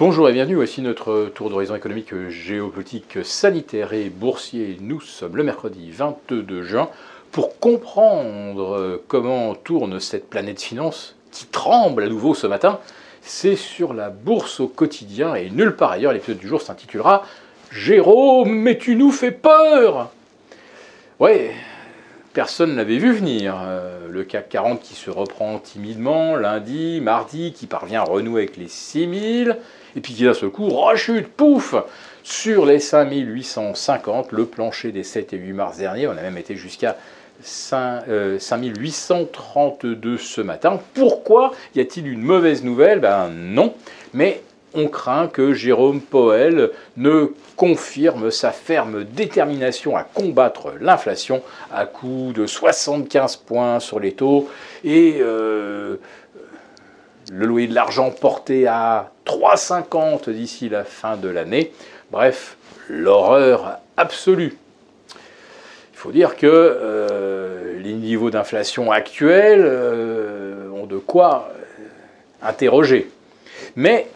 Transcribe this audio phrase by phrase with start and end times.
[0.00, 4.78] Bonjour et bienvenue, voici notre tour d'horizon économique, géopolitique, sanitaire et boursier.
[4.80, 6.88] Nous sommes le mercredi 22 juin
[7.32, 12.78] pour comprendre comment tourne cette planète finance qui tremble à nouveau ce matin.
[13.20, 16.14] C'est sur la bourse au quotidien et nulle part ailleurs.
[16.14, 17.26] L'épisode du jour s'intitulera
[17.70, 20.08] Jérôme, mais tu nous fais peur
[21.18, 21.52] Ouais,
[22.32, 23.56] personne n'avait vu venir.
[23.60, 28.56] Euh, le CAC 40 qui se reprend timidement lundi, mardi, qui parvient à renouer avec
[28.56, 29.56] les 6000
[29.96, 31.74] et puis qui d'un seul coup rechute, pouf,
[32.22, 36.06] sur les 5850, le plancher des 7 et 8 mars dernier.
[36.06, 36.96] On a même été jusqu'à
[37.42, 40.78] 5832 euh, ce matin.
[40.94, 43.00] Pourquoi y a-t-il une mauvaise nouvelle?
[43.00, 43.74] Ben non,
[44.12, 44.42] mais
[44.74, 51.42] on craint que Jérôme Powell ne confirme sa ferme détermination à combattre l'inflation
[51.72, 54.48] à coup de 75 points sur les taux
[54.84, 55.96] et euh,
[57.32, 61.72] le loyer de l'argent porté à 3,50 d'ici la fin de l'année.
[62.10, 62.56] Bref,
[62.88, 64.56] l'horreur absolue.
[65.92, 71.52] Il faut dire que euh, les niveaux d'inflation actuels euh, ont de quoi
[72.42, 73.10] interroger.
[73.76, 74.08] Mais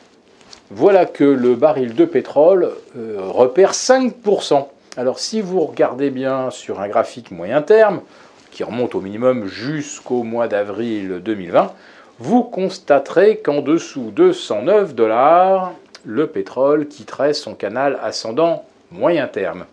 [0.70, 4.66] voilà que le baril de pétrole repère 5%.
[4.96, 8.00] Alors si vous regardez bien sur un graphique moyen terme,
[8.54, 11.72] qui remonte au minimum jusqu'au mois d'avril 2020,
[12.20, 15.72] vous constaterez qu'en dessous de 109 dollars,
[16.04, 19.64] le pétrole quitterait son canal ascendant moyen terme.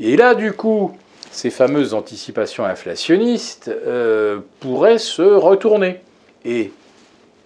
[0.00, 0.96] Et là, du coup,
[1.30, 6.00] ces fameuses anticipations inflationnistes euh, pourraient se retourner.
[6.44, 6.72] Et,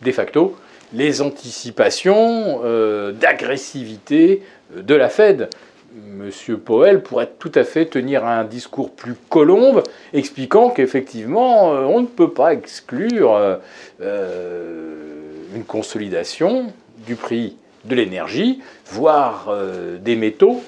[0.02, 0.56] de facto,
[0.92, 4.42] les anticipations euh, d'agressivité
[4.74, 5.48] de la Fed.
[5.96, 6.58] M.
[6.58, 12.06] Powell pourrait tout à fait tenir un discours plus colombe, expliquant qu'effectivement, euh, on ne
[12.06, 13.56] peut pas exclure euh,
[14.02, 14.94] euh,
[15.54, 16.72] une consolidation
[17.06, 19.54] du prix de l'énergie, voire
[20.00, 20.60] des métaux,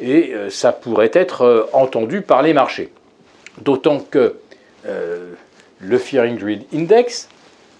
[0.00, 2.90] et ça pourrait être entendu par les marchés.
[3.60, 4.36] D'autant que
[4.86, 7.28] le Fearing Grid Index,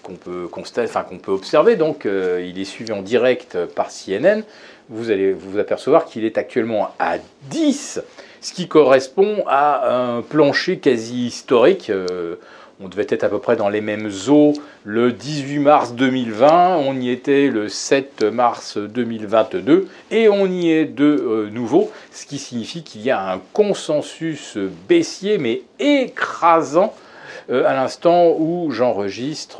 [0.05, 4.43] qu'on peut, constater, enfin, qu'on peut observer, donc il est suivi en direct par CNN,
[4.89, 7.17] vous allez vous apercevoir qu'il est actuellement à
[7.49, 8.01] 10,
[8.41, 11.89] ce qui correspond à un plancher quasi historique.
[11.89, 12.35] Euh,
[12.79, 16.99] on devait être à peu près dans les mêmes eaux le 18 mars 2020, on
[16.99, 22.37] y était le 7 mars 2022 et on y est de euh, nouveau, ce qui
[22.37, 24.57] signifie qu'il y a un consensus
[24.89, 27.04] baissier mais écrasant euh,
[27.49, 29.59] à l'instant où j'enregistre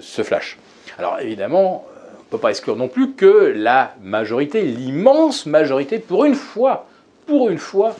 [0.00, 0.58] ce flash.
[0.98, 1.86] Alors évidemment,
[2.30, 6.86] ne peut pas exclure non plus que la majorité, l'immense majorité, pour une fois,
[7.26, 7.96] pour une fois,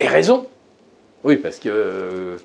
[0.00, 0.46] ait raison.
[1.22, 2.36] Oui, parce que euh,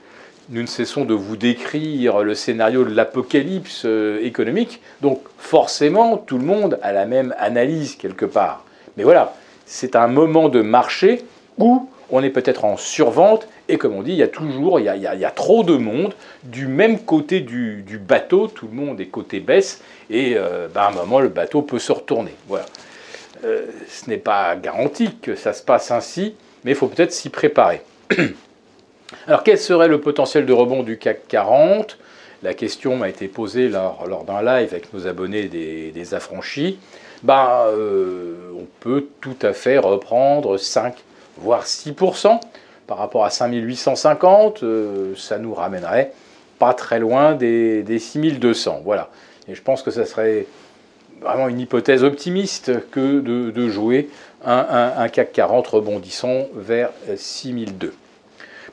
[0.50, 6.38] nous ne cessons de vous décrire le scénario de l'apocalypse euh, économique, donc forcément tout
[6.38, 8.66] le monde a la même analyse quelque part.
[8.98, 9.34] Mais voilà,
[9.66, 11.24] c'est un moment de marché
[11.58, 14.86] où on est peut-être en survente, et comme on dit, il y a toujours, il
[14.86, 19.40] y a, trop de monde du même côté du, bateau, tout le monde est côté
[19.40, 22.34] baisse, et euh, ben, à un moment, le bateau peut se retourner.
[22.48, 22.66] Voilà.
[23.46, 27.30] Euh, ce n'est pas garanti que ça se passe ainsi, mais il faut peut-être s'y
[27.30, 27.82] préparer.
[29.28, 31.98] Alors, quel serait le potentiel de rebond du CAC 40
[32.44, 36.80] La question m'a été posée lors, d'un live avec nos abonnés des, affranchis.
[37.24, 40.96] Ben, euh, on peut tout à fait reprendre 5
[41.40, 42.40] voire 6%.
[42.88, 46.12] Par rapport à 5850, euh, ça nous ramènerait
[46.58, 48.82] pas très loin des, 6200.
[48.84, 49.10] Voilà.
[49.48, 50.48] Et je pense que ça serait
[51.22, 54.10] vraiment une hypothèse optimiste que de, jouer
[54.46, 57.94] un, CAC 40 rebondissant vers 6002.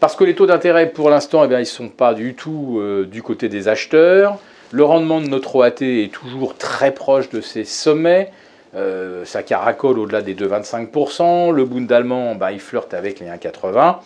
[0.00, 3.06] Parce que les taux d'intérêt, pour l'instant, eh ils ne sont pas du tout euh,
[3.06, 4.38] du côté des acheteurs.
[4.70, 8.30] Le rendement de notre OAT est toujours très proche de ses sommets.
[8.76, 11.50] Euh, ça caracole au-delà des 2,25%.
[11.50, 13.96] Le Bund allemand, bah, il flirte avec les 1,80.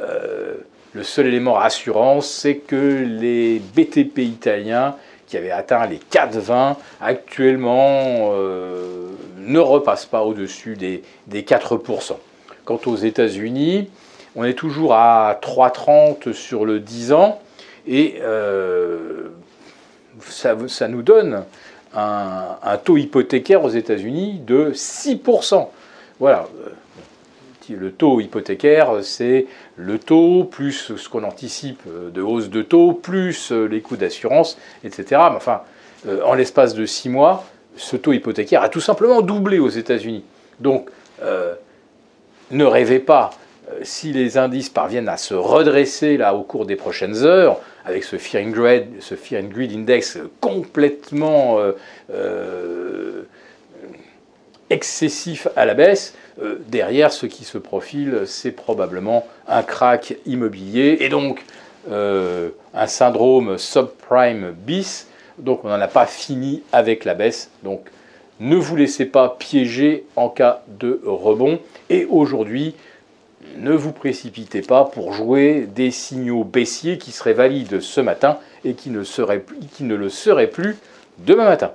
[0.00, 0.54] Euh,
[0.92, 4.96] le seul élément rassurant, c'est que les BTP italiens,
[5.26, 12.16] qui avaient atteint les 4,20, actuellement euh, ne repassent pas au-dessus des, 4%.
[12.64, 13.88] Quant aux États-Unis,
[14.34, 17.40] on est toujours à 3,30 sur le 10 ans,
[17.86, 18.20] et
[20.20, 21.44] ça, ça, nous donne
[21.94, 25.68] un, taux hypothécaire aux États-Unis de 6%.
[26.20, 26.48] Voilà.
[27.70, 29.46] Le taux hypothécaire, c'est
[29.76, 35.20] le taux plus ce qu'on anticipe de hausse de taux, plus les coûts d'assurance, etc.
[35.36, 35.60] Enfin,
[36.06, 37.44] euh, en l'espace de 6 mois,
[37.76, 40.24] ce taux hypothécaire a tout simplement doublé aux États-Unis.
[40.60, 40.88] Donc,
[41.22, 41.54] euh,
[42.50, 43.30] ne rêvez pas
[43.82, 48.16] si les indices parviennent à se redresser là au cours des prochaines heures, avec ce
[48.16, 51.72] Fear and Greed, Index complètement euh,
[52.12, 53.22] euh,
[54.70, 60.98] excessif à la baisse, euh, derrière ce qui se profile, c'est probablement un crack immobilier
[61.00, 61.44] et donc
[61.90, 65.08] euh, un syndrome subprime bis.
[65.38, 67.50] Donc on n'en a pas fini avec la baisse.
[67.64, 67.88] Donc
[68.40, 71.58] ne vous laissez pas piéger en cas de rebond.
[71.90, 72.74] Et aujourd'hui,
[73.56, 78.74] ne vous précipitez pas pour jouer des signaux baissiers qui seraient valides ce matin et
[78.74, 78.98] qui ne,
[79.94, 80.76] le seraient plus
[81.18, 81.72] demain matin.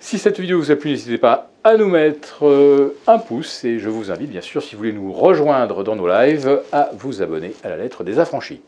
[0.00, 3.78] Si cette vidéo vous a plu, n'hésitez pas à nous mettre euh, un pouce et
[3.78, 7.22] je vous invite bien sûr, si vous voulez nous rejoindre dans nos lives, à vous
[7.22, 8.60] abonner à la lettre des affranchis.